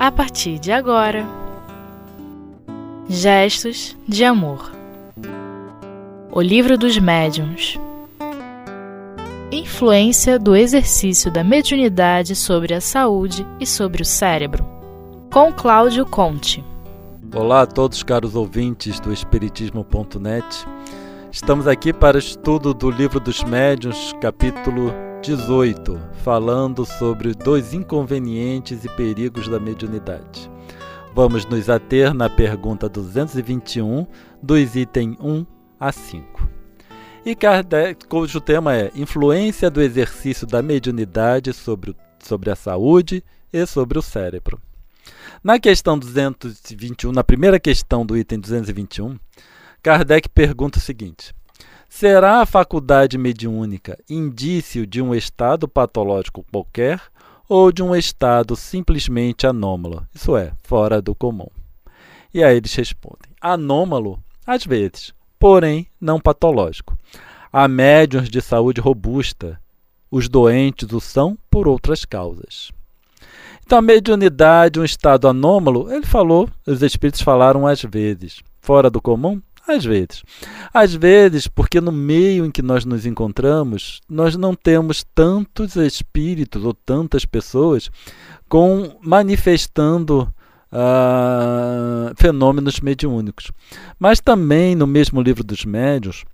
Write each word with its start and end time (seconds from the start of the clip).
a 0.00 0.10
partir 0.10 0.58
de 0.58 0.72
agora. 0.72 1.26
Gestos 3.06 3.94
de 4.08 4.24
Amor 4.24 4.72
O 6.32 6.40
Livro 6.40 6.78
dos 6.78 6.96
Médiuns 6.96 7.78
Influência 9.52 10.38
do 10.38 10.56
exercício 10.56 11.30
da 11.30 11.44
mediunidade 11.44 12.34
sobre 12.34 12.72
a 12.72 12.80
saúde 12.80 13.46
e 13.60 13.66
sobre 13.66 14.00
o 14.00 14.04
cérebro. 14.04 14.64
Com 15.30 15.52
Cláudio 15.52 16.06
Conte. 16.06 16.64
Olá 17.34 17.62
a 17.62 17.66
todos, 17.66 18.02
caros 18.02 18.34
ouvintes 18.34 18.98
do 19.00 19.12
Espiritismo.net. 19.12 20.66
Estamos 21.30 21.66
aqui 21.66 21.92
para 21.92 22.16
o 22.16 22.20
estudo 22.20 22.72
do 22.72 22.90
Livro 22.90 23.20
dos 23.20 23.44
Médiuns, 23.44 24.14
capítulo 24.18 25.09
18, 25.22 26.00
falando 26.24 26.86
sobre 26.86 27.34
dois 27.34 27.74
inconvenientes 27.74 28.84
e 28.84 28.88
perigos 28.96 29.48
da 29.48 29.60
mediunidade. 29.60 30.50
Vamos 31.14 31.44
nos 31.44 31.68
ater 31.68 32.14
na 32.14 32.30
pergunta 32.30 32.88
221, 32.88 34.06
dos 34.42 34.74
itens 34.74 35.16
1 35.20 35.46
a 35.78 35.92
5. 35.92 36.48
E 37.26 37.34
Kardec, 37.34 38.06
cujo 38.06 38.40
tema 38.40 38.74
é 38.74 38.90
Influência 38.94 39.70
do 39.70 39.82
exercício 39.82 40.46
da 40.46 40.62
mediunidade 40.62 41.52
sobre, 41.52 41.94
sobre 42.18 42.50
a 42.50 42.56
saúde 42.56 43.22
e 43.52 43.66
sobre 43.66 43.98
o 43.98 44.02
cérebro. 44.02 44.58
Na 45.44 45.58
questão 45.58 45.98
221, 45.98 47.12
na 47.12 47.22
primeira 47.22 47.60
questão 47.60 48.06
do 48.06 48.16
item 48.16 48.40
221, 48.40 49.18
Kardec 49.82 50.30
pergunta 50.30 50.78
o 50.78 50.82
seguinte: 50.82 51.34
Será 51.92 52.40
a 52.40 52.46
faculdade 52.46 53.18
mediúnica 53.18 53.98
indício 54.08 54.86
de 54.86 55.02
um 55.02 55.12
estado 55.12 55.66
patológico 55.66 56.46
qualquer 56.50 57.02
ou 57.48 57.72
de 57.72 57.82
um 57.82 57.96
estado 57.96 58.54
simplesmente 58.54 59.44
anômalo, 59.44 60.06
isso 60.14 60.36
é, 60.36 60.52
fora 60.62 61.02
do 61.02 61.16
comum? 61.16 61.48
E 62.32 62.44
aí 62.44 62.56
eles 62.56 62.72
respondem: 62.76 63.32
anômalo, 63.40 64.22
às 64.46 64.64
vezes, 64.64 65.12
porém 65.36 65.88
não 66.00 66.20
patológico. 66.20 66.96
Há 67.52 67.66
médiuns 67.66 68.30
de 68.30 68.40
saúde 68.40 68.80
robusta, 68.80 69.60
os 70.08 70.28
doentes 70.28 70.92
o 70.92 71.00
são 71.00 71.36
por 71.50 71.66
outras 71.66 72.04
causas. 72.04 72.70
Então, 73.66 73.78
a 73.78 73.82
mediunidade, 73.82 74.78
um 74.78 74.84
estado 74.84 75.26
anômalo, 75.26 75.92
ele 75.92 76.06
falou, 76.06 76.48
os 76.64 76.82
espíritos 76.82 77.20
falaram 77.20 77.66
às 77.66 77.82
vezes. 77.82 78.42
Fora 78.60 78.88
do 78.88 79.02
comum? 79.02 79.42
Às 79.66 79.84
vezes. 79.84 80.22
Às 80.72 80.94
vezes, 80.94 81.46
porque 81.46 81.80
no 81.80 81.92
meio 81.92 82.44
em 82.44 82.50
que 82.50 82.62
nós 82.62 82.84
nos 82.84 83.06
encontramos, 83.06 84.00
nós 84.08 84.36
não 84.36 84.54
temos 84.54 85.04
tantos 85.14 85.76
espíritos 85.76 86.64
ou 86.64 86.74
tantas 86.74 87.24
pessoas 87.24 87.90
com 88.48 88.98
manifestando 89.02 90.32
uh, 90.72 92.14
fenômenos 92.16 92.80
mediúnicos. 92.80 93.52
Mas 93.98 94.20
também 94.20 94.74
no 94.74 94.86
mesmo 94.86 95.20
livro 95.22 95.44
dos 95.44 95.64
médios, 95.64 96.24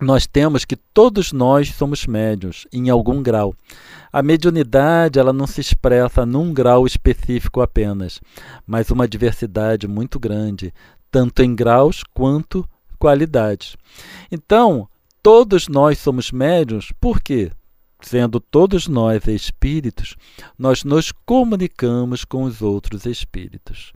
nós 0.00 0.26
temos 0.26 0.64
que 0.64 0.76
todos 0.76 1.32
nós 1.32 1.68
somos 1.68 2.06
médios 2.06 2.66
em 2.72 2.90
algum 2.90 3.22
grau. 3.22 3.54
A 4.12 4.22
mediunidade 4.22 5.18
ela 5.18 5.32
não 5.32 5.46
se 5.46 5.60
expressa 5.60 6.26
num 6.26 6.52
grau 6.52 6.86
específico 6.86 7.60
apenas, 7.60 8.20
mas 8.66 8.90
uma 8.90 9.06
diversidade 9.06 9.86
muito 9.86 10.18
grande, 10.18 10.72
tanto 11.12 11.42
em 11.42 11.54
graus 11.54 12.02
quanto 12.14 12.66
qualidades. 12.98 13.76
Então, 14.30 14.88
todos 15.22 15.68
nós 15.68 15.98
somos 15.98 16.32
médiuns, 16.32 16.90
por 16.98 17.20
quê? 17.20 17.52
Sendo 18.00 18.40
todos 18.40 18.88
nós 18.88 19.28
espíritos, 19.28 20.16
nós 20.58 20.82
nos 20.82 21.12
comunicamos 21.24 22.24
com 22.24 22.42
os 22.42 22.60
outros 22.60 23.06
espíritos. 23.06 23.92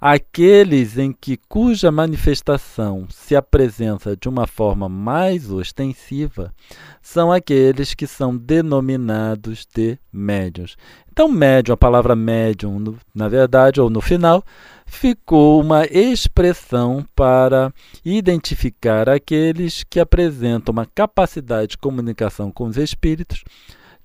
Aqueles 0.00 0.96
em 0.96 1.12
que 1.12 1.36
cuja 1.48 1.90
manifestação 1.90 3.08
se 3.10 3.34
apresenta 3.34 4.16
de 4.16 4.28
uma 4.28 4.46
forma 4.46 4.88
mais 4.88 5.50
ostensiva 5.50 6.54
são 7.02 7.32
aqueles 7.32 7.94
que 7.94 8.06
são 8.06 8.36
denominados 8.36 9.66
de 9.74 9.98
médiuns. 10.12 10.76
Então, 11.10 11.28
médium, 11.28 11.74
a 11.74 11.76
palavra 11.76 12.14
médium, 12.14 12.96
na 13.12 13.28
verdade, 13.28 13.80
ou 13.80 13.90
no 13.90 14.00
final, 14.00 14.44
ficou 14.88 15.60
uma 15.60 15.84
expressão 15.84 17.06
para 17.14 17.72
identificar 18.04 19.08
aqueles 19.08 19.84
que 19.84 20.00
apresentam 20.00 20.72
uma 20.72 20.86
capacidade 20.86 21.72
de 21.72 21.78
comunicação 21.78 22.50
com 22.50 22.64
os 22.64 22.76
espíritos 22.76 23.44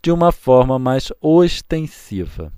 de 0.01 0.11
uma 0.11 0.31
forma 0.31 0.77
mais 0.77 1.11
ostensiva. 1.21 2.51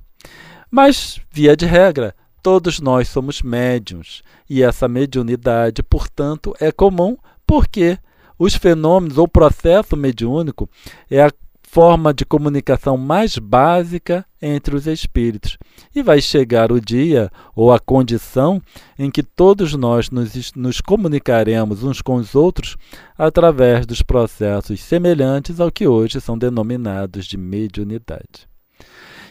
Mas, 0.69 1.21
via 1.31 1.55
de 1.55 1.65
regra, 1.65 2.13
todos 2.41 2.81
nós 2.81 3.07
somos 3.07 3.41
médiums 3.41 4.23
e 4.49 4.61
essa 4.61 4.87
mediunidade, 4.87 5.81
portanto, 5.83 6.53
é 6.59 6.71
comum 6.71 7.15
porque 7.45 7.97
os 8.37 8.55
fenômenos 8.55 9.17
ou 9.17 9.27
processo 9.27 9.95
mediúnico 9.95 10.69
é 11.09 11.23
a 11.23 11.31
forma 11.75 12.13
de 12.13 12.23
comunicação 12.23 12.95
mais 12.95 13.37
básica 13.37 14.25
entre 14.41 14.77
os 14.77 14.87
espíritos. 14.87 15.57
E 15.93 16.01
vai 16.01 16.21
chegar 16.21 16.71
o 16.71 16.79
dia 16.79 17.29
ou 17.53 17.69
a 17.69 17.77
condição 17.77 18.61
em 18.97 19.11
que 19.11 19.21
todos 19.21 19.73
nós 19.73 20.09
nos, 20.09 20.53
nos 20.53 20.79
comunicaremos 20.79 21.83
uns 21.83 22.01
com 22.01 22.15
os 22.15 22.33
outros 22.33 22.77
através 23.17 23.85
dos 23.85 24.01
processos 24.01 24.79
semelhantes 24.79 25.59
ao 25.59 25.69
que 25.69 25.85
hoje 25.85 26.21
são 26.21 26.37
denominados 26.37 27.25
de 27.25 27.35
mediunidade. 27.35 28.47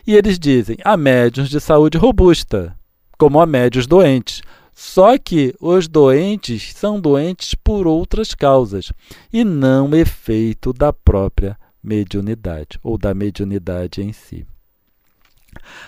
E 0.06 0.14
eles 0.14 0.38
dizem: 0.38 0.76
há 0.84 0.98
médiuns 0.98 1.48
de 1.48 1.58
saúde 1.58 1.96
robusta, 1.96 2.76
como 3.16 3.40
há 3.40 3.46
médios 3.46 3.86
doentes. 3.86 4.42
Só 4.74 5.16
que 5.16 5.54
os 5.58 5.88
doentes 5.88 6.74
são 6.74 7.00
doentes 7.00 7.54
por 7.54 7.86
outras 7.86 8.34
causas 8.34 8.92
e 9.32 9.44
não 9.44 9.94
efeito 9.94 10.74
da 10.74 10.92
própria 10.92 11.56
mediunidade 11.84 12.78
ou 12.82 12.96
da 12.96 13.14
mediunidade 13.14 14.02
em 14.02 14.12
si. 14.12 14.46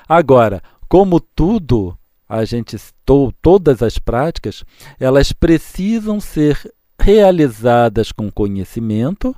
Agora, 0.09 0.63
como 0.89 1.19
tudo, 1.19 1.97
a 2.29 2.45
gente 2.45 2.77
to, 3.05 3.33
todas 3.41 3.83
as 3.83 3.99
práticas, 3.99 4.65
elas 5.01 5.33
precisam 5.33 6.21
ser 6.21 6.61
realizadas 7.01 8.13
com 8.13 8.31
conhecimento 8.31 9.35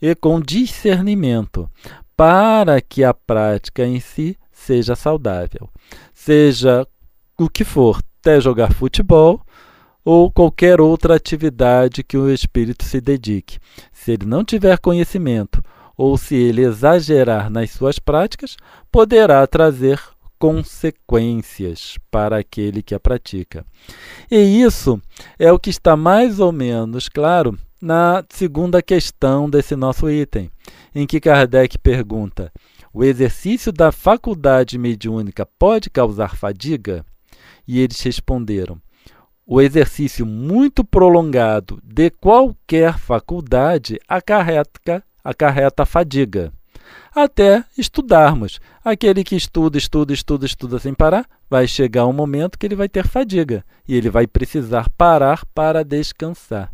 e 0.00 0.14
com 0.14 0.40
discernimento, 0.40 1.70
para 2.16 2.80
que 2.80 3.04
a 3.04 3.14
prática 3.14 3.84
em 3.86 4.00
si 4.00 4.36
seja 4.52 4.94
saudável. 4.94 5.68
Seja 6.12 6.86
o 7.38 7.48
que 7.48 7.64
for, 7.64 8.02
até 8.20 8.40
jogar 8.40 8.72
futebol 8.72 9.40
ou 10.04 10.30
qualquer 10.30 10.80
outra 10.80 11.14
atividade 11.14 12.02
que 12.02 12.16
o 12.16 12.30
espírito 12.30 12.84
se 12.84 13.00
dedique. 13.00 13.58
Se 13.92 14.12
ele 14.12 14.26
não 14.26 14.44
tiver 14.44 14.78
conhecimento 14.78 15.62
ou 16.00 16.16
se 16.16 16.34
ele 16.34 16.62
exagerar 16.62 17.50
nas 17.50 17.72
suas 17.72 17.98
práticas, 17.98 18.56
poderá 18.90 19.46
trazer 19.46 20.00
consequências 20.38 21.98
para 22.10 22.38
aquele 22.38 22.82
que 22.82 22.94
a 22.94 22.98
pratica. 22.98 23.66
E 24.30 24.62
isso 24.62 24.98
é 25.38 25.52
o 25.52 25.58
que 25.58 25.68
está 25.68 25.98
mais 25.98 26.40
ou 26.40 26.52
menos 26.52 27.06
claro 27.06 27.54
na 27.78 28.24
segunda 28.30 28.80
questão 28.80 29.50
desse 29.50 29.76
nosso 29.76 30.08
item, 30.08 30.50
em 30.94 31.06
que 31.06 31.20
Kardec 31.20 31.78
pergunta: 31.78 32.50
o 32.94 33.04
exercício 33.04 33.70
da 33.70 33.92
faculdade 33.92 34.78
mediúnica 34.78 35.44
pode 35.58 35.90
causar 35.90 36.34
fadiga? 36.34 37.04
E 37.68 37.78
eles 37.78 38.00
responderam: 38.00 38.80
o 39.46 39.60
exercício 39.60 40.24
muito 40.24 40.82
prolongado 40.82 41.78
de 41.84 42.08
qualquer 42.08 42.98
faculdade 42.98 44.00
acarreta 44.08 45.04
acarreta 45.24 45.86
fadiga. 45.86 46.52
Até 47.14 47.64
estudarmos. 47.76 48.60
Aquele 48.84 49.24
que 49.24 49.36
estuda, 49.36 49.76
estuda, 49.76 50.12
estuda, 50.12 50.46
estuda 50.46 50.78
sem 50.78 50.94
parar, 50.94 51.26
vai 51.48 51.66
chegar 51.66 52.06
um 52.06 52.12
momento 52.12 52.58
que 52.58 52.66
ele 52.66 52.76
vai 52.76 52.88
ter 52.88 53.06
fadiga 53.06 53.64
e 53.86 53.94
ele 53.94 54.08
vai 54.08 54.26
precisar 54.26 54.88
parar 54.96 55.44
para 55.54 55.84
descansar. 55.84 56.70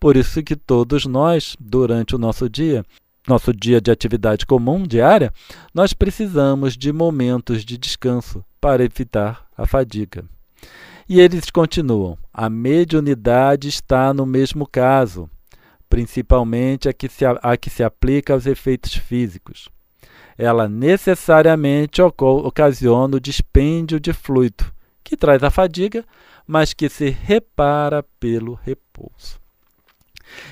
Por 0.00 0.16
isso 0.16 0.42
que 0.42 0.56
todos 0.56 1.06
nós, 1.06 1.56
durante 1.58 2.14
o 2.14 2.18
nosso 2.18 2.48
dia, 2.48 2.84
nosso 3.28 3.52
dia 3.52 3.80
de 3.80 3.90
atividade 3.90 4.46
comum 4.46 4.84
diária, 4.84 5.32
nós 5.74 5.92
precisamos 5.92 6.76
de 6.76 6.92
momentos 6.92 7.64
de 7.64 7.76
descanso 7.76 8.44
para 8.60 8.84
evitar 8.84 9.46
a 9.56 9.66
fadiga. 9.66 10.24
E 11.08 11.20
eles 11.20 11.50
continuam: 11.50 12.18
a 12.32 12.48
mediunidade 12.48 13.68
está 13.68 14.12
no 14.12 14.26
mesmo 14.26 14.66
caso 14.66 15.30
principalmente 15.88 16.88
a 16.88 16.92
que 16.92 17.08
se, 17.08 17.24
a 17.24 17.56
que 17.56 17.70
se 17.70 17.82
aplica 17.82 18.32
aos 18.32 18.46
efeitos 18.46 18.94
físicos. 18.94 19.68
Ela 20.38 20.68
necessariamente 20.68 22.02
ocasiona 22.02 23.16
o 23.16 23.20
dispêndio 23.20 23.98
de 23.98 24.12
fluido, 24.12 24.64
que 25.02 25.16
traz 25.16 25.42
a 25.42 25.50
fadiga, 25.50 26.04
mas 26.46 26.72
que 26.72 26.88
se 26.88 27.08
repara 27.08 28.02
pelo 28.20 28.54
repouso. 28.54 29.40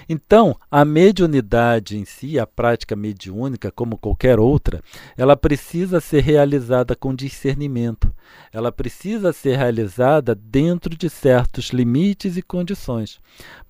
Então, 0.08 0.56
a 0.70 0.84
mediunidade 0.84 1.96
em 1.96 2.04
si, 2.04 2.38
a 2.38 2.46
prática 2.46 2.94
mediúnica, 2.94 3.70
como 3.70 3.98
qualquer 3.98 4.38
outra, 4.38 4.82
ela 5.16 5.36
precisa 5.36 6.00
ser 6.00 6.22
realizada 6.22 6.94
com 6.94 7.14
discernimento. 7.14 8.14
Ela 8.52 8.70
precisa 8.72 9.32
ser 9.32 9.56
realizada 9.56 10.34
dentro 10.34 10.96
de 10.96 11.08
certos 11.10 11.70
limites 11.70 12.36
e 12.36 12.42
condições, 12.42 13.20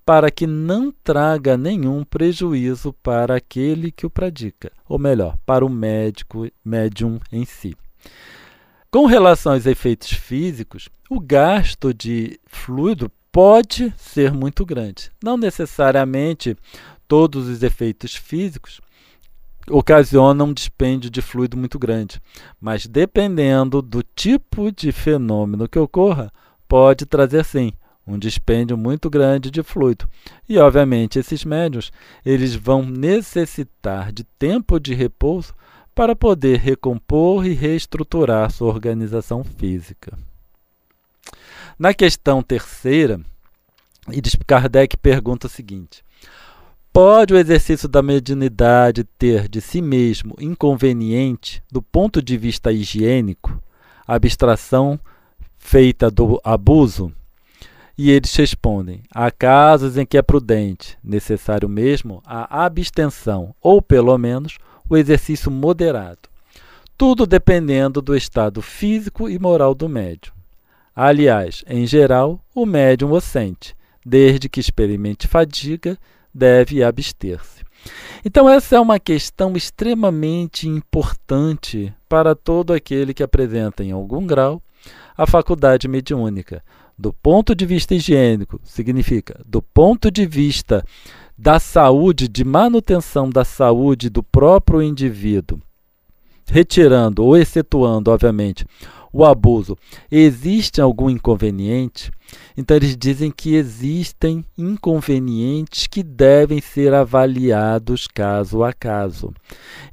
para 0.05 0.29
que 0.29 0.45
não 0.45 0.91
traga 1.03 1.57
nenhum 1.57 2.03
prejuízo 2.03 2.93
para 2.93 3.35
aquele 3.35 3.91
que 3.91 4.05
o 4.05 4.09
pratica, 4.09 4.71
ou 4.87 4.99
melhor, 4.99 5.37
para 5.45 5.65
o 5.65 5.69
médico, 5.69 6.47
médium 6.63 7.19
em 7.31 7.45
si. 7.45 7.75
Com 8.91 9.05
relação 9.05 9.53
aos 9.53 9.65
efeitos 9.65 10.11
físicos, 10.11 10.89
o 11.09 11.19
gasto 11.19 11.93
de 11.93 12.39
fluido 12.47 13.11
pode 13.35 13.93
ser 13.97 14.31
muito 14.31 14.65
grande. 14.65 15.11
Não 15.21 15.35
necessariamente 15.35 16.55
todos 17.05 17.49
os 17.49 17.61
efeitos 17.63 18.15
físicos 18.15 18.79
ocasionam 19.69 20.45
um 20.47 20.53
dispêndio 20.53 21.09
de 21.09 21.21
fluido 21.21 21.57
muito 21.57 21.77
grande, 21.77 22.21
mas 22.61 22.87
dependendo 22.87 23.81
do 23.81 24.01
tipo 24.01 24.71
de 24.71 24.89
fenômeno 24.93 25.67
que 25.67 25.77
ocorra, 25.77 26.31
pode 26.65 27.05
trazer 27.05 27.43
sim 27.43 27.73
um 28.07 28.17
dispêndio 28.17 28.77
muito 28.77 29.09
grande 29.09 29.51
de 29.51 29.61
fluido. 29.61 30.07
E 30.47 30.57
obviamente 30.57 31.19
esses 31.19 31.43
médios, 31.43 31.91
eles 32.25 32.55
vão 32.55 32.85
necessitar 32.85 34.13
de 34.13 34.23
tempo 34.23 34.79
de 34.79 34.93
repouso 34.93 35.53
para 35.93 36.15
poder 36.15 36.59
recompor 36.59 37.45
e 37.45 37.51
reestruturar 37.51 38.49
sua 38.49 38.69
organização 38.69 39.43
física. 39.43 40.17
Na 41.77 41.93
questão 41.93 42.41
terceira, 42.41 43.19
Kardec 44.47 44.95
pergunta 44.95 45.47
o 45.47 45.49
seguinte: 45.49 46.05
Pode 46.93 47.33
o 47.33 47.37
exercício 47.37 47.89
da 47.89 48.01
mediunidade 48.01 49.03
ter 49.03 49.49
de 49.49 49.59
si 49.59 49.81
mesmo 49.81 50.35
inconveniente 50.39 51.61
do 51.69 51.81
ponto 51.81 52.21
de 52.21 52.37
vista 52.37 52.71
higiênico, 52.71 53.61
abstração 54.07 54.97
feita 55.57 56.09
do 56.09 56.39
abuso? 56.45 57.11
E 57.97 58.09
eles 58.09 58.33
respondem: 58.33 59.03
há 59.13 59.29
casos 59.29 59.97
em 59.97 60.05
que 60.05 60.17
é 60.17 60.21
prudente, 60.21 60.97
necessário 61.03 61.67
mesmo 61.67 62.21
a 62.25 62.63
abstenção, 62.63 63.53
ou 63.61 63.81
pelo 63.81 64.17
menos 64.17 64.57
o 64.89 64.95
exercício 64.95 65.51
moderado. 65.51 66.29
Tudo 66.97 67.25
dependendo 67.25 68.01
do 68.01 68.15
estado 68.15 68.61
físico 68.61 69.29
e 69.29 69.37
moral 69.37 69.75
do 69.75 69.89
médium. 69.89 70.34
Aliás, 70.95 71.63
em 71.67 71.85
geral, 71.85 72.39
o 72.53 72.65
médium 72.65 73.11
o 73.11 73.19
sente, 73.19 73.75
desde 74.05 74.47
que 74.47 74.61
experimente 74.61 75.27
fadiga, 75.27 75.97
deve 76.33 76.81
abster-se. 76.81 77.65
Então, 78.23 78.49
essa 78.49 78.77
é 78.77 78.79
uma 78.79 78.99
questão 78.99 79.55
extremamente 79.55 80.67
importante 80.67 81.93
para 82.07 82.33
todo 82.33 82.73
aquele 82.73 83.13
que 83.13 83.21
apresenta, 83.21 83.83
em 83.83 83.91
algum 83.91 84.25
grau, 84.25 84.61
a 85.17 85.27
faculdade 85.27 85.87
mediúnica. 85.87 86.63
Do 86.97 87.11
ponto 87.11 87.53
de 87.53 87.65
vista 87.65 87.93
higiênico, 87.93 88.59
significa 88.63 89.39
do 89.45 89.61
ponto 89.61 90.09
de 90.09 90.25
vista 90.25 90.83
da 91.37 91.59
saúde, 91.59 92.29
de 92.29 92.45
manutenção 92.45 93.29
da 93.29 93.43
saúde 93.43 94.09
do 94.09 94.23
próprio 94.23 94.81
indivíduo, 94.81 95.59
retirando 96.47 97.23
ou 97.23 97.35
excetuando, 97.35 98.11
obviamente, 98.11 98.65
o 99.15 99.23
abuso, 99.23 99.77
existe 100.11 100.81
algum 100.81 101.09
inconveniente? 101.09 102.11
Então, 102.57 102.75
eles 102.75 102.97
dizem 102.97 103.31
que 103.31 103.55
existem 103.55 104.43
inconvenientes 104.57 105.87
que 105.87 106.03
devem 106.03 106.59
ser 106.59 106.93
avaliados 106.93 108.07
caso 108.07 108.61
a 108.61 108.73
caso. 108.73 109.33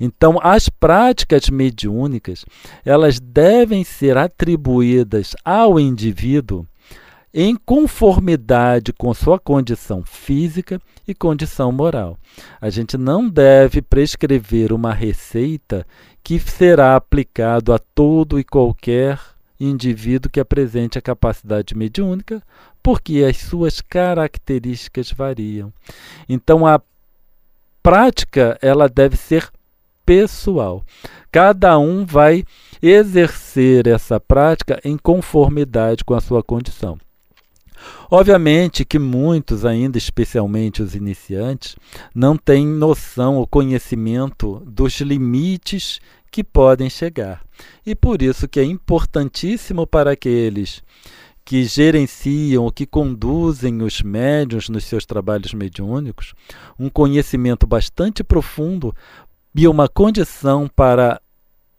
Então, 0.00 0.40
as 0.42 0.69
práticas 0.69 1.48
mediúnicas, 1.48 2.44
elas 2.84 3.20
devem 3.20 3.84
ser 3.84 4.19
atribuídas 4.19 5.36
ao 5.44 5.78
indivíduo 5.78 6.66
em 7.34 7.56
conformidade 7.56 8.93
com 8.93 9.12
sua 9.14 9.38
condição 9.38 10.02
física 10.05 10.81
e 11.08 11.14
condição 11.14 11.73
moral. 11.73 12.19
A 12.61 12.69
gente 12.69 12.99
não 12.99 13.29
deve 13.29 13.81
prescrever 13.81 14.73
uma 14.73 14.93
receita 14.93 15.87
que 16.23 16.38
será 16.38 16.94
aplicado 16.94 17.73
a 17.73 17.79
todo 17.79 18.38
e 18.38 18.44
qualquer 18.44 19.19
indivíduo 19.58 20.31
que 20.31 20.40
apresente 20.40 20.99
a 20.99 21.02
capacidade 21.02 21.76
mediúnica, 21.76 22.43
porque 22.82 23.25
as 23.29 23.38
suas 23.38 23.81
características 23.81 25.11
variam. 25.11 25.73
Então 26.28 26.67
a 26.67 26.81
prática 27.82 28.58
ela 28.61 28.88
deve 28.88 29.17
ser 29.17 29.50
pessoal. 30.05 30.85
Cada 31.31 31.78
um 31.78 32.05
vai 32.05 32.44
exercer 32.82 33.87
essa 33.87 34.20
prática 34.20 34.81
em 34.85 34.99
conformidade 34.99 36.05
com 36.05 36.14
a 36.14 36.20
sua 36.20 36.43
condição. 36.43 36.99
Obviamente 38.11 38.84
que 38.84 38.99
muitos, 38.99 39.64
ainda 39.64 39.96
especialmente 39.99 40.82
os 40.82 40.94
iniciantes, 40.94 41.76
não 42.14 42.37
têm 42.37 42.67
noção 42.67 43.37
ou 43.37 43.46
conhecimento 43.46 44.62
dos 44.67 45.00
limites 45.00 46.00
que 46.31 46.43
podem 46.43 46.88
chegar. 46.88 47.43
E 47.84 47.94
por 47.94 48.23
isso 48.23 48.49
que 48.49 48.61
é 48.61 48.64
importantíssimo 48.64 49.87
para 49.87 50.12
aqueles 50.12 50.82
que 51.44 51.64
gerenciam 51.64 52.70
que 52.70 52.87
conduzem 52.87 53.82
os 53.82 54.00
médiuns 54.00 54.69
nos 54.69 54.85
seus 54.85 55.05
trabalhos 55.05 55.52
mediúnicos, 55.52 56.35
um 56.78 56.88
conhecimento 56.88 57.67
bastante 57.67 58.23
profundo 58.23 58.94
e 59.55 59.67
uma 59.67 59.88
condição 59.88 60.69
para 60.69 61.20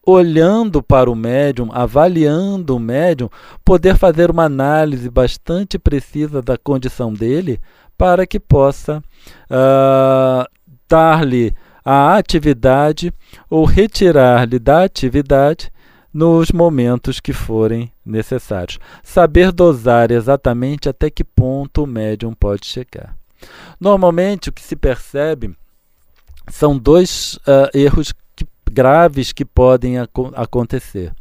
olhando 0.06 0.84
para 0.84 1.10
o 1.10 1.16
médium, 1.16 1.70
avaliando 1.72 2.76
o 2.76 2.80
médium, 2.80 3.30
poder 3.64 3.98
fazer 3.98 4.30
uma 4.30 4.44
análise 4.44 5.10
bastante 5.10 5.80
precisa 5.80 6.42
da 6.42 6.58
condição 6.58 7.14
dele 7.14 7.60
para 7.98 8.28
que 8.28 8.40
possa 8.40 9.02
uh, 9.50 10.46
dar-lhe 10.90 11.54
a 11.86 12.18
atividade 12.18 13.14
ou 13.50 13.66
retirar-lhe 13.66 14.60
da 14.60 14.84
atividade 14.84 15.72
nos 16.14 16.52
momentos 16.52 17.20
que 17.20 17.34
forem 17.34 17.92
necessários. 18.06 18.78
Saber 19.02 19.52
dosar 19.52 20.12
exatamente 20.12 20.88
até 20.88 21.10
que 21.10 21.24
ponto 21.24 21.84
o 21.84 21.88
médium 21.88 22.34
pode 22.34 22.66
chegar. 22.68 23.16
Normalmente, 23.80 24.50
o 24.50 24.54
que 24.54 24.62
se 24.62 24.76
percebe 24.76 25.56
são 26.50 26.78
dois 26.78 27.36
uh, 27.48 27.70
erros 27.74 28.14
graves 28.74 29.32
que 29.32 29.46
podem 29.46 29.98
ac 29.98 30.12
acontecer. 30.34 31.14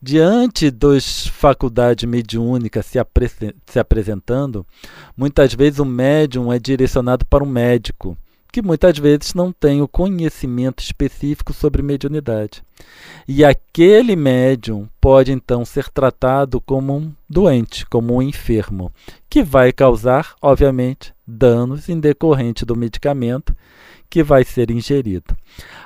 Diante 0.00 0.70
das 0.70 1.26
faculdades 1.26 2.08
mediúnicas 2.08 2.86
se, 2.86 2.98
se 3.66 3.78
apresentando, 3.78 4.66
muitas 5.16 5.54
vezes 5.54 5.78
o 5.78 5.84
médium 5.84 6.52
é 6.52 6.58
direcionado 6.58 7.24
para 7.26 7.44
um 7.44 7.46
médico, 7.46 8.16
que 8.52 8.60
muitas 8.60 8.98
vezes 8.98 9.32
não 9.32 9.50
tem 9.50 9.80
o 9.80 9.88
conhecimento 9.88 10.82
específico 10.82 11.52
sobre 11.52 11.82
mediunidade. 11.82 12.62
E 13.26 13.44
aquele 13.44 14.14
médium 14.14 14.88
pode 15.00 15.32
então 15.32 15.64
ser 15.64 15.88
tratado 15.88 16.60
como 16.60 16.96
um 16.96 17.12
doente, 17.28 17.86
como 17.86 18.16
um 18.16 18.22
enfermo, 18.22 18.92
que 19.30 19.42
vai 19.42 19.72
causar, 19.72 20.34
obviamente, 20.42 21.14
danos 21.26 21.88
em 21.88 21.98
decorrente 21.98 22.64
do 22.64 22.76
medicamento 22.76 23.56
que 24.12 24.22
vai 24.22 24.44
ser 24.44 24.70
ingerido. 24.70 25.34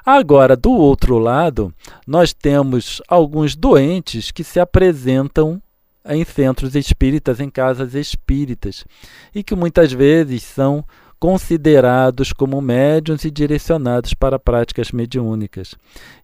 Agora, 0.05 0.57
do 0.57 0.73
outro 0.73 1.17
lado, 1.17 1.73
nós 2.05 2.33
temos 2.33 3.01
alguns 3.07 3.55
doentes 3.55 4.33
que 4.33 4.43
se 4.43 4.59
apresentam 4.59 5.63
em 6.05 6.25
centros 6.25 6.75
espíritas, 6.75 7.39
em 7.39 7.49
casas 7.49 7.95
espíritas, 7.95 8.85
e 9.33 9.45
que 9.45 9.55
muitas 9.55 9.93
vezes 9.93 10.43
são 10.43 10.85
considerados 11.21 12.33
como 12.33 12.61
médiuns 12.61 13.25
e 13.25 13.31
direcionados 13.31 14.13
para 14.13 14.41
práticas 14.41 14.91
mediúnicas. 14.91 15.77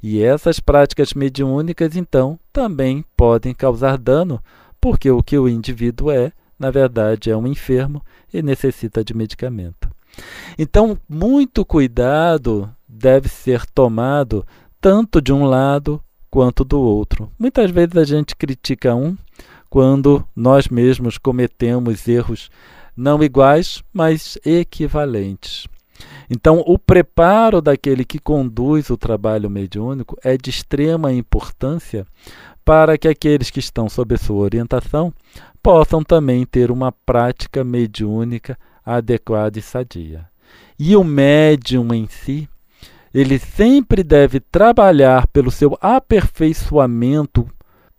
E 0.03 0.21
essas 0.21 0.59
práticas 0.59 1.15
mediúnicas, 1.15 1.95
então, 1.95 2.37
também 2.53 3.05
podem 3.17 3.55
causar 3.55 3.97
dano, 3.97 4.43
porque 4.81 5.09
o 5.09 5.23
que 5.23 5.39
o 5.39 5.49
indivíduo 5.49 6.11
é, 6.11 6.33
na 6.59 6.73
verdade, 6.73 7.31
é 7.31 7.37
um 7.37 7.47
enfermo 7.47 8.05
e 8.35 8.43
necessita 8.43 9.05
de 9.05 9.15
medicamento. 9.15 9.92
Então, 10.59 10.99
muito 11.09 11.65
cuidado 11.65 12.71
deve 12.89 13.29
ser 13.29 13.67
tomado 13.67 14.47
tanto 14.81 15.21
de 15.21 15.33
um 15.33 15.45
lado 15.45 16.03
quanto 16.31 16.65
do 16.65 16.81
outro. 16.81 17.31
Muitas 17.39 17.71
vezes 17.71 17.97
a 17.97 18.05
gente 18.05 18.37
critica 18.37 18.95
um 18.95 19.17
quando 19.69 20.27
nós 20.37 20.69
mesmos 20.69 21.17
cometemos 21.17 22.07
erros 22.07 22.51
não 22.97 23.23
iguais, 23.23 23.83
mas 23.93 24.39
equivalentes. 24.45 25.67
Então, 26.29 26.63
o 26.67 26.79
preparo 26.79 27.61
daquele 27.61 28.05
que 28.05 28.19
conduz 28.19 28.91
o 28.91 28.97
trabalho 28.97 29.49
mediúnico 29.49 30.17
é 30.23 30.37
de 30.37 30.51
extrema 30.51 31.13
importância 31.13 32.07
para 32.65 32.97
que 32.97 33.09
aqueles 33.09 33.51
que 33.51 33.61
estão 33.61 33.89
sob 33.89 34.17
sua 34.17 34.37
orientação 34.37 35.13
possam 35.63 36.03
também 36.03 36.45
ter 36.45 36.71
uma 36.71 36.93
prática 36.93 37.63
mediúnica 37.63 38.59
adequada 38.85 39.59
e 39.59 39.63
sadia. 39.63 40.29
E 40.79 40.97
o 40.97 41.05
médium 41.05 41.93
em 41.95 42.07
si, 42.09 42.49
ele 43.13 43.39
sempre 43.39 44.03
deve 44.03 44.41
trabalhar 44.41 45.27
pelo 45.29 45.51
seu 45.51 45.77
aperfeiçoamento 45.81 47.49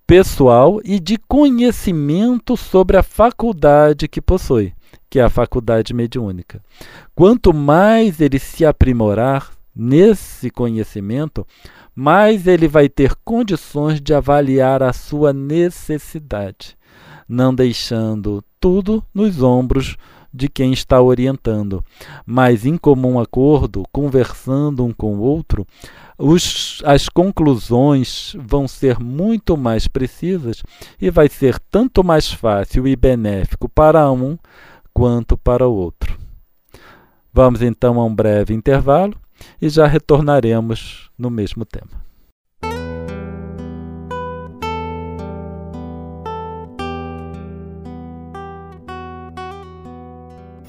pessoal 0.05 0.81
e 0.83 0.99
de 0.99 1.17
conhecimento 1.17 2.57
sobre 2.57 2.97
a 2.97 3.03
faculdade 3.03 4.07
que 4.07 4.21
possui, 4.21 4.73
que 5.09 5.19
é 5.19 5.23
a 5.23 5.29
faculdade 5.29 5.93
mediúnica. 5.93 6.61
Quanto 7.15 7.53
mais 7.53 8.19
ele 8.19 8.39
se 8.39 8.65
aprimorar 8.65 9.51
nesse 9.75 10.49
conhecimento, 10.49 11.47
mais 11.95 12.47
ele 12.47 12.67
vai 12.67 12.89
ter 12.89 13.15
condições 13.23 14.01
de 14.01 14.13
avaliar 14.13 14.83
a 14.83 14.93
sua 14.93 15.31
necessidade, 15.31 16.75
não 17.27 17.53
deixando 17.53 18.43
tudo 18.59 19.03
nos 19.13 19.41
ombros 19.41 19.97
de 20.33 20.49
quem 20.49 20.73
está 20.73 20.99
orientando, 20.99 21.83
mas 22.25 22.65
em 22.65 22.75
comum 22.75 23.19
acordo, 23.19 23.83
conversando 23.91 24.83
um 24.83 24.91
com 24.91 25.15
o 25.15 25.21
outro, 25.21 25.65
os, 26.17 26.81
as 26.85 27.07
conclusões 27.07 28.35
vão 28.39 28.67
ser 28.67 28.99
muito 28.99 29.55
mais 29.55 29.87
precisas 29.87 30.63
e 30.99 31.11
vai 31.11 31.29
ser 31.29 31.59
tanto 31.69 32.03
mais 32.03 32.31
fácil 32.31 32.87
e 32.87 32.95
benéfico 32.95 33.69
para 33.69 34.11
um 34.11 34.37
quanto 34.93 35.37
para 35.37 35.67
o 35.67 35.73
outro. 35.73 36.17
Vamos 37.31 37.61
então 37.61 37.99
a 37.99 38.05
um 38.05 38.13
breve 38.13 38.53
intervalo 38.53 39.15
e 39.61 39.69
já 39.69 39.87
retornaremos 39.87 41.09
no 41.17 41.29
mesmo 41.29 41.65
tema. 41.65 42.03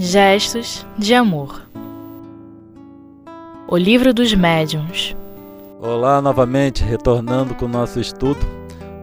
Gestos 0.04 0.86
de 0.98 1.14
Amor 1.14 1.66
O 3.66 3.74
Livro 3.74 4.12
dos 4.12 4.34
Médiuns 4.34 5.16
Olá, 5.80 6.20
novamente, 6.20 6.84
retornando 6.84 7.54
com 7.54 7.64
o 7.64 7.68
nosso 7.68 7.98
estudo 7.98 8.44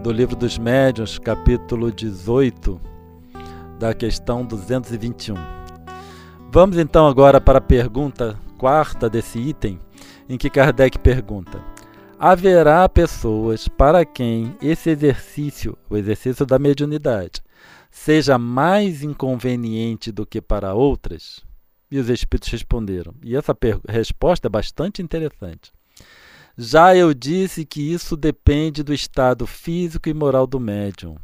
do 0.04 0.12
Livro 0.12 0.36
dos 0.36 0.60
Médiuns, 0.60 1.18
capítulo 1.18 1.92
18, 1.92 2.80
da 3.80 3.96
questão 3.96 4.46
221. 4.46 5.34
Vamos 6.52 6.78
então 6.78 7.08
agora 7.08 7.42
para 7.42 7.58
a 7.58 7.62
pergunta 7.62 8.38
quarta 8.60 9.10
desse 9.10 9.40
item, 9.40 9.80
em 10.30 10.38
que 10.38 10.52
Kardec 10.52 11.00
pergunta: 11.00 11.60
Haverá 12.20 12.88
pessoas 12.88 13.68
para 13.68 14.06
quem 14.06 14.56
esse 14.62 14.92
exercício, 14.92 15.76
o 15.90 15.98
exercício 15.98 16.46
da 16.46 16.60
mediunidade, 16.60 17.42
seja 17.92 18.38
mais 18.38 19.04
inconveniente 19.04 20.12
do 20.12 20.26
que 20.26 20.42
para 20.42 20.74
outras? 20.74 21.44
E 21.92 22.00
os 22.00 22.10
espíritos 22.10 22.50
responderam. 22.50 23.14
E 23.22 23.36
essa 23.36 23.56
resposta 23.88 24.48
é 24.48 24.50
bastante 24.50 25.02
interessante. 25.02 25.74
Já 26.58 26.96
eu 26.96 27.14
disse 27.14 27.66
que 27.66 27.82
isso 27.82 28.16
depende 28.16 28.82
do 28.82 28.94
estado 28.94 29.46
físico 29.46 30.08
e 30.08 30.14
moral 30.14 30.48
do 30.48 30.60
médium. 30.60 31.18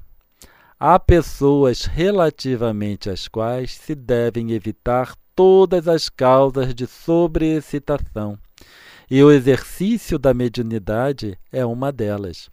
Há 0.80 1.00
pessoas 1.00 1.86
relativamente 1.86 3.10
às 3.10 3.28
quais 3.28 3.72
se 3.72 3.96
devem 3.96 4.52
evitar 4.52 5.16
todas 5.36 5.88
as 5.88 6.10
causas 6.10 6.74
de 6.74 6.86
sobreexcitação, 6.86 8.38
e 9.10 9.24
o 9.24 9.32
exercício 9.32 10.20
da 10.20 10.34
mediunidade 10.34 11.38
é 11.52 11.66
uma 11.66 11.92
delas. 11.92 12.50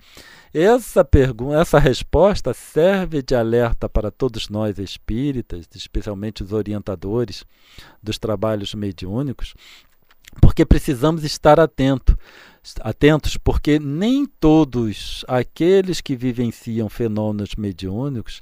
Essa 0.52 1.04
pergunta, 1.04 1.60
essa 1.60 1.78
resposta 1.80 2.54
serve 2.54 3.22
de 3.22 3.34
alerta 3.34 3.88
para 3.88 4.10
todos 4.10 4.48
nós 4.48 4.78
espíritas, 4.78 5.66
especialmente 5.74 6.44
os 6.44 6.52
orientadores 6.52 7.44
dos 8.00 8.18
trabalhos 8.18 8.72
mediúnicos, 8.72 9.54
porque 10.40 10.64
precisamos 10.64 11.24
estar 11.24 11.58
atento, 11.58 12.16
atentos, 12.80 13.36
porque 13.36 13.80
nem 13.80 14.26
todos 14.26 15.24
aqueles 15.26 16.00
que 16.00 16.14
vivenciam 16.14 16.88
fenômenos 16.88 17.56
mediúnicos, 17.56 18.40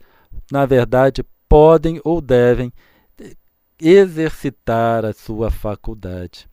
na 0.50 0.66
verdade, 0.66 1.25
podem 1.49 2.00
ou 2.04 2.21
devem 2.21 2.73
exercitar 3.88 5.04
a 5.04 5.12
sua 5.12 5.50
faculdade. 5.50 6.48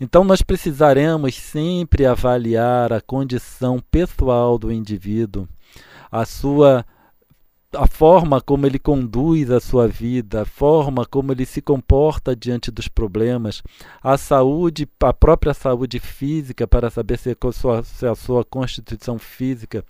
Então, 0.00 0.24
nós 0.24 0.42
precisaremos 0.42 1.34
sempre 1.34 2.06
avaliar 2.06 2.92
a 2.92 3.00
condição 3.00 3.82
pessoal 3.90 4.58
do 4.58 4.72
indivíduo, 4.72 5.48
a 6.10 6.24
sua 6.24 6.84
a 7.74 7.86
forma 7.86 8.40
como 8.40 8.66
ele 8.66 8.78
conduz 8.78 9.50
a 9.50 9.60
sua 9.60 9.86
vida, 9.86 10.42
a 10.42 10.44
forma 10.46 11.04
como 11.04 11.32
ele 11.32 11.44
se 11.44 11.60
comporta 11.60 12.34
diante 12.34 12.70
dos 12.70 12.88
problemas, 12.88 13.62
a 14.02 14.16
saúde, 14.16 14.88
a 15.00 15.12
própria 15.12 15.52
saúde 15.52 15.98
física, 16.00 16.66
para 16.66 16.88
saber 16.88 17.18
se 17.18 17.30
a 17.30 17.52
sua, 17.52 17.82
se 17.82 18.06
a 18.06 18.14
sua 18.14 18.42
constituição 18.42 19.18
física 19.18 19.84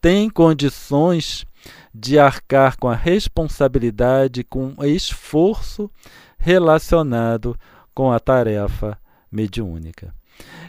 tem 0.00 0.28
condições 0.28 1.46
de 1.94 2.18
arcar 2.18 2.76
com 2.78 2.88
a 2.88 2.94
responsabilidade, 2.94 4.44
com 4.44 4.74
o 4.76 4.84
esforço 4.84 5.90
relacionado 6.38 7.58
com 7.94 8.12
a 8.12 8.18
tarefa 8.18 8.98
mediúnica. 9.30 10.12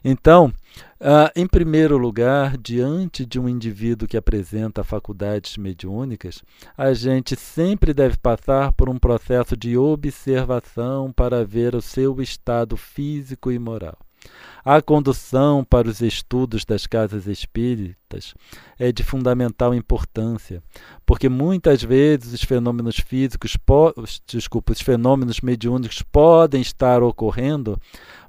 Então, 0.03 0.53
uh, 1.01 1.31
em 1.35 1.47
primeiro 1.47 1.97
lugar, 1.97 2.57
diante 2.57 3.25
de 3.25 3.39
um 3.39 3.49
indivíduo 3.49 4.07
que 4.07 4.17
apresenta 4.17 4.83
faculdades 4.83 5.57
mediúnicas, 5.57 6.43
a 6.77 6.93
gente 6.93 7.35
sempre 7.35 7.93
deve 7.93 8.17
passar 8.17 8.71
por 8.73 8.87
um 8.89 8.97
processo 8.97 9.57
de 9.57 9.77
observação 9.77 11.11
para 11.11 11.43
ver 11.43 11.75
o 11.75 11.81
seu 11.81 12.21
estado 12.21 12.77
físico 12.77 13.51
e 13.51 13.57
moral. 13.57 13.97
A 14.63 14.81
condução 14.81 15.63
para 15.63 15.87
os 15.87 16.01
estudos 16.01 16.65
das 16.65 16.87
casas 16.87 17.27
espíritas 17.27 18.33
é 18.79 18.91
de 18.91 19.03
fundamental 19.03 19.75
importância, 19.75 20.63
porque 21.05 21.29
muitas 21.29 21.83
vezes 21.83 22.33
os 22.33 22.43
fenômenos 22.43 22.97
físicos, 22.97 23.55
desculpa, 24.25 24.73
os 24.73 24.81
fenômenos 24.81 25.39
mediúnicos 25.41 26.01
podem 26.01 26.61
estar 26.61 27.03
ocorrendo, 27.03 27.79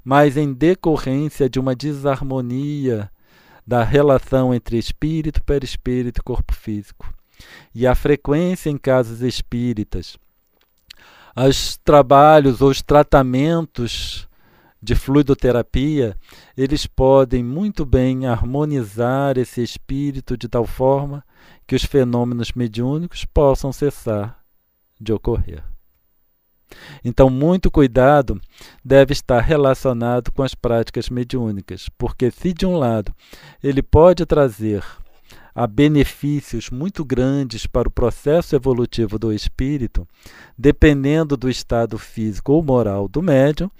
mas 0.03 0.37
em 0.37 0.53
decorrência 0.53 1.49
de 1.49 1.59
uma 1.59 1.75
desarmonia 1.75 3.09
da 3.65 3.83
relação 3.83 4.53
entre 4.53 4.77
espírito, 4.77 5.43
perispírito 5.43 6.21
e 6.21 6.23
corpo 6.23 6.53
físico. 6.53 7.11
E 7.73 7.87
a 7.87 7.95
frequência 7.95 8.69
em 8.69 8.77
casas 8.77 9.21
espíritas, 9.21 10.17
os 11.35 11.77
trabalhos 11.77 12.61
ou 12.61 12.69
os 12.69 12.81
tratamentos 12.81 14.27
de 14.81 14.95
fluidoterapia, 14.95 16.15
eles 16.55 16.85
podem 16.85 17.43
muito 17.43 17.85
bem 17.85 18.27
harmonizar 18.27 19.37
esse 19.37 19.61
espírito 19.61 20.37
de 20.37 20.47
tal 20.47 20.65
forma 20.65 21.23
que 21.65 21.75
os 21.75 21.83
fenômenos 21.83 22.51
mediúnicos 22.53 23.25
possam 23.25 23.71
cessar 23.71 24.39
de 24.99 25.11
ocorrer. 25.11 25.63
Então, 27.03 27.29
muito 27.29 27.71
cuidado 27.71 28.39
deve 28.83 29.13
estar 29.13 29.39
relacionado 29.39 30.31
com 30.31 30.43
as 30.43 30.53
práticas 30.53 31.09
mediúnicas, 31.09 31.89
porque 31.97 32.29
se 32.29 32.53
de 32.53 32.65
um 32.65 32.77
lado 32.77 33.13
ele 33.63 33.81
pode 33.81 34.25
trazer 34.25 34.83
a 35.55 35.65
benefícios 35.65 36.69
muito 36.69 37.03
grandes 37.03 37.65
para 37.65 37.87
o 37.87 37.91
processo 37.91 38.55
evolutivo 38.55 39.17
do 39.17 39.33
espírito, 39.33 40.07
dependendo 40.55 41.35
do 41.35 41.49
estado 41.49 41.97
físico 41.97 42.51
ou 42.51 42.61
moral 42.61 43.07
do 43.07 43.23
médium, 43.23 43.71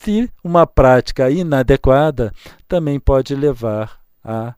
se 0.00 0.30
uma 0.42 0.66
prática 0.66 1.30
inadequada 1.30 2.32
também 2.66 2.98
pode 2.98 3.34
levar 3.34 4.00
a 4.24 4.54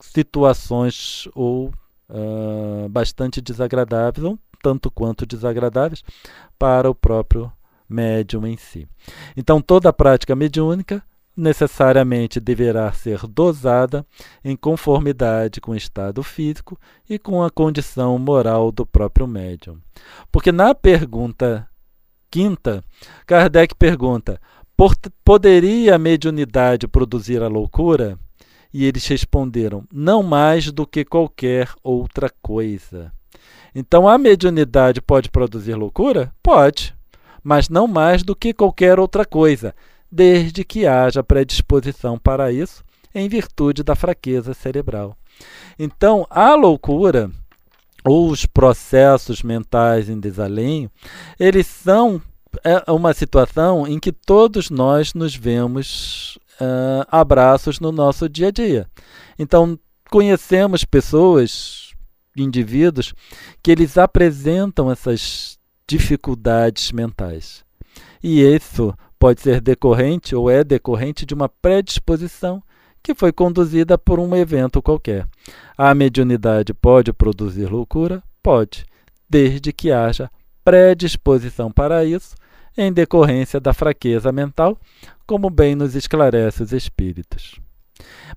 situações 0.00 1.28
ou 1.34 1.72
uh, 2.08 2.88
bastante 2.88 3.40
desagradáveis, 3.40 4.24
ou 4.24 4.38
tanto 4.62 4.90
quanto 4.90 5.26
desagradáveis, 5.26 6.02
para 6.58 6.88
o 6.88 6.94
próprio 6.94 7.52
médium 7.88 8.46
em 8.46 8.56
si. 8.56 8.88
Então, 9.36 9.60
toda 9.60 9.92
prática 9.92 10.34
mediúnica 10.34 11.02
necessariamente 11.36 12.40
deverá 12.40 12.90
ser 12.92 13.26
dosada 13.26 14.06
em 14.42 14.56
conformidade 14.56 15.60
com 15.60 15.72
o 15.72 15.76
estado 15.76 16.22
físico 16.22 16.78
e 17.10 17.18
com 17.18 17.42
a 17.42 17.50
condição 17.50 18.18
moral 18.18 18.72
do 18.72 18.86
próprio 18.86 19.26
médium. 19.26 19.78
Porque 20.30 20.52
na 20.52 20.74
pergunta 20.74 21.68
quinta, 22.34 22.82
Kardec 23.24 23.76
pergunta: 23.76 24.40
poderia 25.24 25.94
a 25.94 25.98
mediunidade 25.98 26.88
produzir 26.88 27.40
a 27.40 27.46
loucura? 27.46 28.18
E 28.72 28.84
eles 28.84 29.06
responderam: 29.06 29.84
não 29.92 30.20
mais 30.20 30.72
do 30.72 30.84
que 30.84 31.04
qualquer 31.04 31.70
outra 31.80 32.28
coisa. 32.42 33.12
Então 33.72 34.08
a 34.08 34.18
mediunidade 34.18 35.00
pode 35.00 35.30
produzir 35.30 35.76
loucura? 35.76 36.32
Pode, 36.42 36.92
mas 37.40 37.68
não 37.68 37.86
mais 37.86 38.24
do 38.24 38.34
que 38.34 38.52
qualquer 38.52 38.98
outra 38.98 39.24
coisa, 39.24 39.72
desde 40.10 40.64
que 40.64 40.88
haja 40.88 41.22
predisposição 41.22 42.18
para 42.18 42.50
isso, 42.50 42.82
em 43.14 43.28
virtude 43.28 43.84
da 43.84 43.94
fraqueza 43.94 44.54
cerebral. 44.54 45.16
Então, 45.78 46.26
a 46.28 46.56
loucura 46.56 47.30
ou 48.04 48.30
os 48.30 48.46
processos 48.46 49.42
mentais 49.42 50.08
em 50.08 50.20
desalinho, 50.20 50.90
eles 51.38 51.66
são 51.66 52.20
é 52.62 52.92
uma 52.92 53.12
situação 53.12 53.86
em 53.86 53.98
que 53.98 54.12
todos 54.12 54.70
nós 54.70 55.12
nos 55.14 55.34
vemos 55.34 56.38
uh, 56.60 57.04
abraços 57.08 57.80
no 57.80 57.90
nosso 57.90 58.28
dia 58.28 58.48
a 58.48 58.50
dia. 58.50 58.88
Então, 59.38 59.78
conhecemos 60.08 60.84
pessoas, 60.84 61.92
indivíduos, 62.36 63.12
que 63.62 63.72
eles 63.72 63.98
apresentam 63.98 64.90
essas 64.90 65.58
dificuldades 65.86 66.92
mentais. 66.92 67.64
E 68.22 68.40
isso 68.40 68.94
pode 69.18 69.40
ser 69.40 69.60
decorrente 69.60 70.34
ou 70.34 70.50
é 70.50 70.62
decorrente 70.62 71.26
de 71.26 71.34
uma 71.34 71.48
predisposição 71.48 72.62
que 73.04 73.14
foi 73.14 73.30
conduzida 73.30 73.98
por 73.98 74.18
um 74.18 74.34
evento 74.34 74.80
qualquer. 74.80 75.28
A 75.76 75.94
mediunidade 75.94 76.72
pode 76.72 77.12
produzir 77.12 77.70
loucura? 77.70 78.22
Pode, 78.42 78.86
desde 79.28 79.74
que 79.74 79.92
haja 79.92 80.30
predisposição 80.64 81.70
para 81.70 82.02
isso, 82.02 82.34
em 82.76 82.90
decorrência 82.90 83.60
da 83.60 83.74
fraqueza 83.74 84.32
mental, 84.32 84.78
como 85.26 85.50
bem 85.50 85.74
nos 85.74 85.94
esclarece 85.94 86.62
os 86.62 86.72
espíritos. 86.72 87.60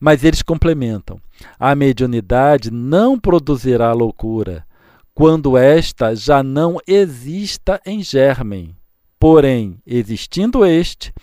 Mas 0.02 0.26
eles 0.26 0.42
complementam: 0.42 1.18
a 1.58 1.74
mediunidade 1.74 2.70
não 2.70 3.18
produzirá 3.18 3.94
loucura 3.94 4.66
quando 5.14 5.58
esta 5.58 6.14
já 6.14 6.44
não 6.44 6.78
exista 6.86 7.82
em 7.86 8.04
germen. 8.04 8.76
Porém, 9.18 9.78
existindo 9.88 10.66
este, 10.66 11.14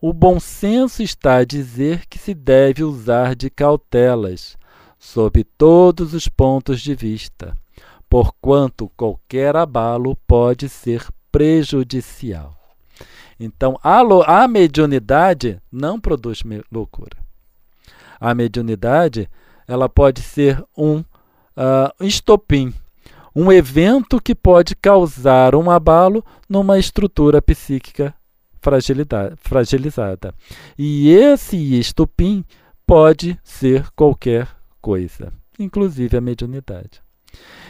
o 0.00 0.14
bom 0.14 0.40
senso 0.40 1.02
está 1.02 1.36
a 1.36 1.44
dizer 1.44 2.06
que 2.06 2.18
se 2.18 2.32
deve 2.32 2.82
usar 2.82 3.34
de 3.34 3.50
cautelas, 3.50 4.56
sob 4.98 5.44
todos 5.44 6.14
os 6.14 6.26
pontos 6.26 6.80
de 6.80 6.94
vista, 6.94 7.54
porquanto 8.08 8.90
qualquer 8.96 9.56
abalo 9.56 10.16
pode 10.26 10.68
ser 10.68 11.06
prejudicial. 11.30 12.56
Então, 13.38 13.78
a, 13.82 14.00
a 14.42 14.48
mediunidade 14.48 15.60
não 15.70 16.00
produz 16.00 16.42
loucura. 16.70 17.16
A 18.18 18.34
mediunidade 18.34 19.28
ela 19.66 19.88
pode 19.88 20.20
ser 20.22 20.62
um 20.76 20.98
uh, 20.98 21.04
estopim, 22.00 22.74
um 23.34 23.52
evento 23.52 24.20
que 24.20 24.34
pode 24.34 24.74
causar 24.74 25.54
um 25.54 25.70
abalo 25.70 26.24
numa 26.48 26.78
estrutura 26.78 27.40
psíquica 27.40 28.14
fragilizada. 28.60 30.34
E 30.78 31.10
esse 31.10 31.78
estopim 31.78 32.44
pode 32.86 33.38
ser 33.42 33.90
qualquer 33.94 34.48
coisa, 34.80 35.32
inclusive 35.58 36.16
a 36.16 36.20
mediunidade. 36.20 37.02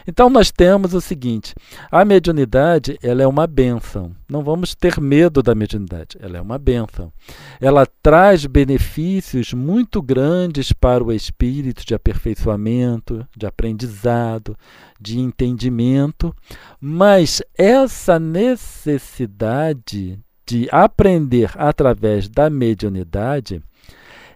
Então 0.06 0.30
nós 0.30 0.50
temos 0.50 0.94
o 0.94 1.00
seguinte: 1.00 1.54
a 1.90 2.04
mediunidade 2.04 2.98
ela 3.02 3.22
é 3.22 3.26
uma 3.26 3.46
benção. 3.46 4.12
Não 4.28 4.42
vamos 4.42 4.74
ter 4.74 5.00
medo 5.00 5.42
da 5.42 5.54
mediunidade. 5.54 6.16
Ela 6.20 6.38
é 6.38 6.40
uma 6.40 6.58
benção. 6.58 7.12
Ela 7.60 7.86
traz 8.02 8.46
benefícios 8.46 9.52
muito 9.52 10.00
grandes 10.00 10.72
para 10.72 11.04
o 11.04 11.12
espírito 11.12 11.84
de 11.84 11.94
aperfeiçoamento, 11.94 13.26
de 13.36 13.46
aprendizado, 13.46 14.56
de 15.00 15.18
entendimento, 15.18 16.34
mas 16.80 17.42
essa 17.56 18.18
necessidade 18.18 20.18
de 20.50 20.68
aprender 20.72 21.52
através 21.54 22.28
da 22.28 22.50
mediunidade 22.50 23.62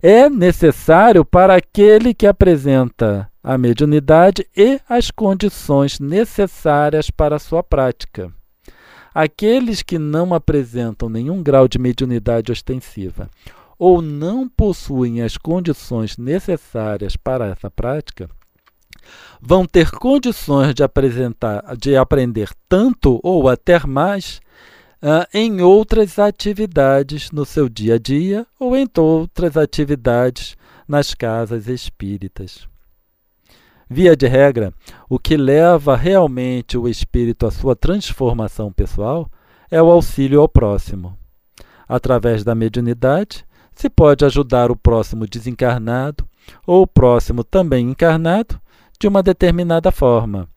é 0.00 0.30
necessário 0.30 1.25
para 1.25 1.56
aquele 1.56 2.14
que 2.14 2.25
apresenta 2.25 3.28
a 3.42 3.59
mediunidade 3.59 4.47
e 4.56 4.80
as 4.88 5.11
condições 5.11 5.99
necessárias 5.99 7.11
para 7.11 7.35
a 7.35 7.40
sua 7.40 7.64
prática. 7.64 8.33
Aqueles 9.12 9.83
que 9.83 9.99
não 9.99 10.33
apresentam 10.33 11.09
nenhum 11.09 11.42
grau 11.42 11.66
de 11.66 11.80
mediunidade 11.80 12.52
ostensiva 12.52 13.28
ou 13.76 14.00
não 14.00 14.49
possuem 14.49 15.21
as 15.21 15.37
condições 15.37 16.16
necessárias 16.16 17.16
para 17.16 17.47
essa 17.47 17.68
prática, 17.68 18.31
vão 19.40 19.66
ter 19.66 19.90
condições 19.90 20.74
de 20.74 20.85
apresentar, 20.85 21.77
de 21.77 21.96
aprender 21.96 22.50
tanto 22.68 23.18
ou 23.20 23.48
até 23.48 23.85
mais 23.85 24.40
uh, 25.05 25.29
em 25.35 25.61
outras 25.61 26.19
atividades 26.19 27.31
no 27.31 27.45
seu 27.45 27.69
dia 27.69 27.97
a 27.97 27.99
dia 27.99 28.47
ou 28.59 28.75
em 28.75 28.88
outras 28.97 29.55
atividades 29.57 30.57
nas 30.88 31.12
casas 31.12 31.69
espíritas. 31.69 32.67
Via 33.88 34.17
de 34.17 34.27
regra, 34.27 34.73
o 35.09 35.19
que 35.19 35.37
leva 35.37 35.95
realmente 35.95 36.79
o 36.79 36.88
espírito 36.88 37.47
à 37.47 37.51
sua 37.51 37.77
transformação 37.77 38.73
pessoal 38.73 39.31
é 39.71 39.81
o 39.83 39.90
auxílio 39.90 40.40
ao 40.40 40.49
próximo. 40.49 41.17
Através 41.87 42.43
da 42.43 42.55
mediunidade, 42.55 43.45
se 43.75 43.90
pode 43.90 44.25
ajudar 44.25 44.71
o 44.71 44.77
próximo 44.77 45.27
desencarnado 45.27 46.27
ou 46.67 46.83
o 46.83 46.87
próximo 46.87 47.45
também 47.45 47.90
encarnado 47.90 48.59
de 48.99 49.07
uma 49.07 49.23
determinada 49.23 49.93
forma, 49.93 50.49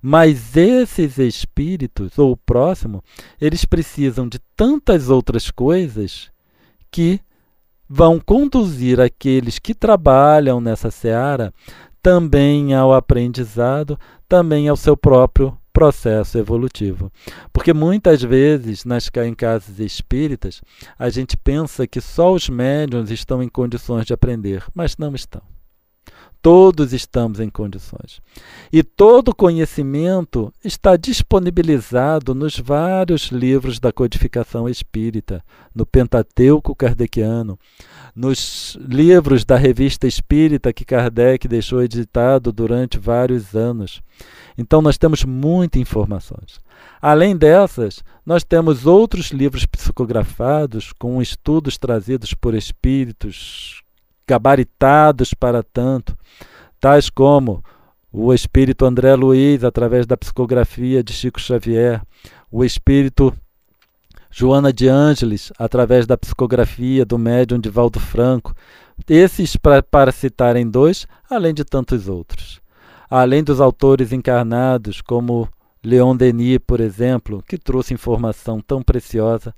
mas 0.00 0.56
esses 0.56 1.18
espíritos, 1.18 2.18
ou 2.18 2.32
o 2.32 2.36
próximo, 2.36 3.02
eles 3.40 3.64
precisam 3.64 4.28
de 4.28 4.38
tantas 4.56 5.08
outras 5.08 5.50
coisas 5.50 6.30
que 6.90 7.20
vão 7.88 8.20
conduzir 8.20 9.00
aqueles 9.00 9.58
que 9.58 9.74
trabalham 9.74 10.60
nessa 10.60 10.90
seara 10.90 11.52
também 12.02 12.74
ao 12.74 12.92
aprendizado, 12.92 13.98
também 14.28 14.68
ao 14.68 14.76
seu 14.76 14.96
próprio 14.96 15.56
processo 15.72 16.38
evolutivo. 16.38 17.10
Porque 17.52 17.72
muitas 17.72 18.22
vezes, 18.22 18.84
nas 18.84 19.10
em 19.26 19.34
casas 19.34 19.80
espíritas, 19.80 20.62
a 20.98 21.10
gente 21.10 21.36
pensa 21.36 21.86
que 21.86 22.00
só 22.00 22.32
os 22.32 22.48
médiuns 22.48 23.10
estão 23.10 23.42
em 23.42 23.48
condições 23.48 24.06
de 24.06 24.12
aprender, 24.12 24.64
mas 24.74 24.96
não 24.96 25.14
estão. 25.14 25.42
Todos 26.44 26.92
estamos 26.92 27.40
em 27.40 27.48
condições. 27.48 28.20
E 28.70 28.82
todo 28.82 29.34
conhecimento 29.34 30.52
está 30.62 30.94
disponibilizado 30.94 32.34
nos 32.34 32.58
vários 32.58 33.28
livros 33.28 33.80
da 33.80 33.90
codificação 33.90 34.68
espírita, 34.68 35.42
no 35.74 35.86
Pentateuco 35.86 36.76
kardeciano, 36.76 37.58
nos 38.14 38.76
livros 38.78 39.42
da 39.42 39.56
revista 39.56 40.06
espírita 40.06 40.70
que 40.70 40.84
Kardec 40.84 41.48
deixou 41.48 41.82
editado 41.82 42.52
durante 42.52 42.98
vários 42.98 43.54
anos. 43.54 44.02
Então, 44.58 44.82
nós 44.82 44.98
temos 44.98 45.24
muitas 45.24 45.80
informações. 45.80 46.60
Além 47.00 47.34
dessas, 47.34 48.04
nós 48.24 48.44
temos 48.44 48.84
outros 48.84 49.30
livros 49.30 49.64
psicografados 49.64 50.92
com 50.92 51.22
estudos 51.22 51.78
trazidos 51.78 52.34
por 52.34 52.54
espíritos 52.54 53.82
gabaritados 54.26 55.34
para 55.34 55.62
tanto, 55.62 56.16
tais 56.80 57.10
como 57.10 57.62
o 58.12 58.32
espírito 58.32 58.84
André 58.86 59.14
Luiz, 59.14 59.64
através 59.64 60.06
da 60.06 60.16
psicografia 60.16 61.02
de 61.02 61.12
Chico 61.12 61.40
Xavier, 61.40 62.00
o 62.50 62.64
espírito 62.64 63.34
Joana 64.30 64.72
de 64.72 64.88
Ângeles, 64.88 65.52
através 65.58 66.06
da 66.06 66.16
psicografia 66.16 67.04
do 67.04 67.18
médium 67.18 67.58
de 67.58 67.68
Valdo 67.68 68.00
Franco, 68.00 68.54
esses 69.08 69.56
pra, 69.56 69.82
para 69.82 70.12
citarem 70.12 70.68
dois, 70.68 71.06
além 71.28 71.52
de 71.52 71.64
tantos 71.64 72.08
outros. 72.08 72.60
Além 73.10 73.42
dos 73.42 73.60
autores 73.60 74.12
encarnados, 74.12 75.00
como 75.00 75.48
Leon 75.82 76.16
Denis, 76.16 76.58
por 76.66 76.80
exemplo, 76.80 77.42
que 77.46 77.58
trouxe 77.58 77.94
informação 77.94 78.60
tão 78.60 78.82
preciosa 78.82 79.54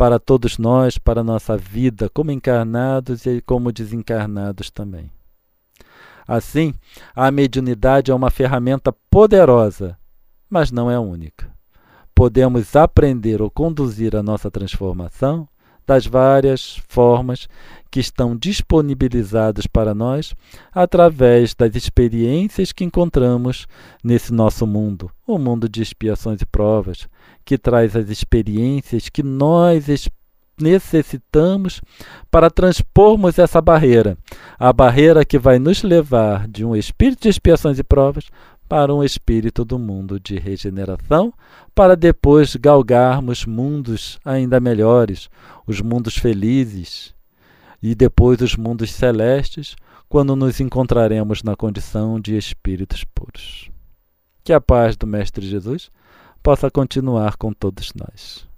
para 0.00 0.18
todos 0.18 0.56
nós, 0.56 0.96
para 0.96 1.20
a 1.20 1.22
nossa 1.22 1.58
vida, 1.58 2.08
como 2.08 2.30
encarnados 2.30 3.26
e 3.26 3.42
como 3.42 3.70
desencarnados 3.70 4.70
também. 4.70 5.10
Assim, 6.26 6.72
a 7.14 7.30
mediunidade 7.30 8.10
é 8.10 8.14
uma 8.14 8.30
ferramenta 8.30 8.94
poderosa, 9.10 9.98
mas 10.48 10.72
não 10.72 10.90
é 10.90 10.98
única. 10.98 11.50
Podemos 12.14 12.74
aprender 12.74 13.42
ou 13.42 13.50
conduzir 13.50 14.16
a 14.16 14.22
nossa 14.22 14.50
transformação 14.50 15.46
das 15.90 16.06
várias 16.06 16.80
formas 16.86 17.48
que 17.90 17.98
estão 17.98 18.36
disponibilizadas 18.36 19.66
para 19.66 19.92
nós 19.92 20.32
através 20.72 21.52
das 21.52 21.74
experiências 21.74 22.70
que 22.70 22.84
encontramos 22.84 23.66
nesse 24.04 24.32
nosso 24.32 24.68
mundo, 24.68 25.10
o 25.26 25.36
mundo 25.36 25.68
de 25.68 25.82
expiações 25.82 26.40
e 26.40 26.46
provas, 26.46 27.08
que 27.44 27.58
traz 27.58 27.96
as 27.96 28.08
experiências 28.08 29.08
que 29.08 29.20
nós 29.20 30.08
necessitamos 30.60 31.80
para 32.30 32.50
transpormos 32.50 33.36
essa 33.36 33.60
barreira, 33.60 34.16
a 34.60 34.72
barreira 34.72 35.24
que 35.24 35.40
vai 35.40 35.58
nos 35.58 35.82
levar 35.82 36.46
de 36.46 36.64
um 36.64 36.76
espírito 36.76 37.22
de 37.22 37.30
expiações 37.30 37.80
e 37.80 37.82
provas 37.82 38.26
para 38.70 38.94
um 38.94 39.02
espírito 39.02 39.64
do 39.64 39.80
mundo 39.80 40.20
de 40.20 40.38
regeneração, 40.38 41.34
para 41.74 41.96
depois 41.96 42.54
galgarmos 42.54 43.44
mundos 43.44 44.20
ainda 44.24 44.60
melhores, 44.60 45.28
os 45.66 45.80
mundos 45.80 46.16
felizes, 46.16 47.12
e 47.82 47.96
depois 47.96 48.40
os 48.40 48.54
mundos 48.54 48.92
celestes, 48.92 49.74
quando 50.08 50.36
nos 50.36 50.60
encontraremos 50.60 51.42
na 51.42 51.56
condição 51.56 52.20
de 52.20 52.36
espíritos 52.36 53.02
puros. 53.02 53.68
Que 54.44 54.52
a 54.52 54.60
paz 54.60 54.96
do 54.96 55.04
Mestre 55.04 55.44
Jesus 55.44 55.90
possa 56.40 56.70
continuar 56.70 57.36
com 57.36 57.52
todos 57.52 57.92
nós. 57.94 58.49